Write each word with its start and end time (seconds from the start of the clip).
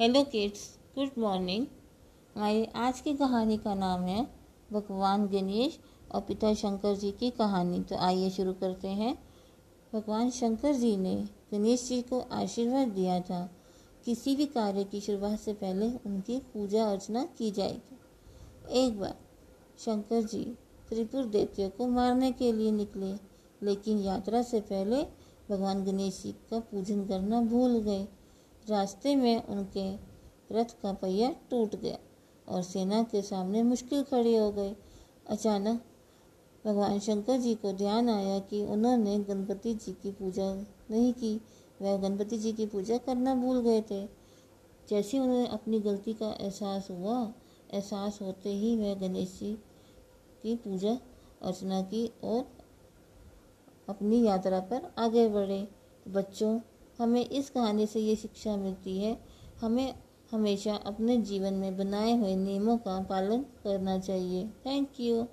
Hello 0.00 0.22
kids, 0.24 0.60
good 0.94 1.10
morning. 1.18 1.66
हमारी 2.36 2.64
आज 2.74 3.00
की 3.00 3.12
कहानी 3.14 3.56
का 3.56 3.74
नाम 3.74 4.02
है 4.02 4.22
भगवान 4.72 5.26
गणेश 5.26 5.78
और 6.14 6.20
पिता 6.20 6.54
शंकर 6.54 6.94
जी 6.96 7.10
की 7.10 7.30
कहानी। 7.30 7.80
तो 7.80 7.96
आइए 7.96 8.30
शुरू 8.30 8.52
करते 8.52 8.88
हैं। 8.88 9.14
भगवान 9.94 10.30
शंकर 10.30 10.74
जी 10.74 10.96
ने 10.96 11.14
गणेश 11.52 11.88
जी 11.88 12.02
को 12.02 12.20
आशीर्वाद 12.20 12.88
दिया 12.88 13.20
था। 13.20 13.50
किसी 14.04 14.36
भी 14.36 14.46
कार्य 14.46 14.84
की 14.84 15.00
शुरुआत 15.00 15.38
से 15.40 15.52
पहले 15.52 15.86
उनकी 15.86 16.38
पूजा 16.38 16.90
अर्चना 16.90 17.24
की 17.24 17.50
जाएगी। 17.50 17.98
एक 18.70 19.00
बार 19.00 19.14
शंकर 19.78 20.22
जी 20.22 20.44
त्रिपुर 20.88 21.24
देवतियों 21.24 21.70
को 21.70 21.88
मारने 21.88 22.32
के 22.32 22.52
लिए 22.52 22.70
निकले, 22.70 23.12
लेकिन 23.66 23.98
यात्रा 23.98 24.42
से 24.42 24.60
पहले 24.60 25.02
भगवान 25.50 25.84
गणेश 25.84 26.22
जी 26.22 26.32
का 26.32 26.60
पूजन 26.60 27.06
करना 27.06 27.40
भूल 27.40 27.78
गए। 27.78 28.08
रास्ते 28.70 29.16
में 29.16 29.46
उनके 29.46 29.94
रथ 30.54 30.80
का 30.82 30.92
पहिया 30.92 31.30
टूट 31.50 31.76
गया 31.76 31.98
और 32.48 32.62
सेना 32.62 33.02
के 33.02 33.22
सामने 33.22 33.62
मुश्किल 33.62 34.02
खड़ी 34.02 34.36
हो 34.36 34.52
गई। 34.52 34.76
अचानक 35.28 35.84
भगवान 36.66 36.98
शंकर 36.98 37.38
जी 37.38 37.54
को 37.54 37.72
ध्यान 37.72 38.08
आया 38.08 38.38
कि 38.38 38.64
उन्होंने 38.64 39.18
गणपति 39.18 39.74
जी 39.74 39.92
की 39.92 40.12
पूजा 40.12 40.54
नहीं 40.90 41.12
की। 41.12 41.40
वह 41.82 41.96
गणपति 41.96 42.38
जी 42.38 42.52
की 42.52 42.66
पूजा 42.66 42.98
करना 42.98 43.34
भूल 43.34 43.60
गए 43.60 43.80
थे। 43.80 44.06
जैसे 44.90 45.18
उन्हें 45.18 45.48
अपनी 45.48 45.80
गलती 45.80 46.12
का 46.12 46.36
एहसास 46.40 46.90
हुआ, 46.90 47.32
एहसास 47.74 48.18
होते 48.22 48.50
ही 48.50 48.76
वह 48.76 48.94
गणेश 48.94 49.38
जी 49.40 49.58
की 50.42 50.56
पूजा 50.56 50.98
अर्चना 51.42 51.82
की 51.82 52.12
और 52.24 52.46
अपनी 53.88 54.26
यात्रा 54.26 54.60
पर 54.60 54.94
आगे 54.98 55.28
बढ़े। 55.28 55.68
बच्चों 56.08 56.60
हमें 57.00 57.28
इस 57.28 57.50
कहानी 57.50 57.86
से 57.86 58.00
ये 58.00 58.16
शिक्षा 58.16 58.56
मिलती 58.56 58.98
है। 58.98 59.18
हमें 59.60 59.94
हमेशा 60.32 60.74
अपने 60.74 61.16
जीवन 61.16 61.54
में 61.54 61.76
बनाए 61.76 62.16
हुए 62.16 62.36
नियमों 62.36 62.76
का 62.78 63.02
पालन 63.02 63.42
करना 63.42 63.98
चाहिए। 63.98 64.46
Thank 64.66 65.00
you 65.00 65.26